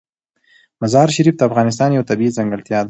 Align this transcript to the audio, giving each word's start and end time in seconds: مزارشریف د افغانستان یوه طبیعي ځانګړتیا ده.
مزارشریف 0.81 1.35
د 1.37 1.41
افغانستان 1.49 1.89
یوه 1.91 2.07
طبیعي 2.09 2.35
ځانګړتیا 2.37 2.75
ده. 2.79 2.79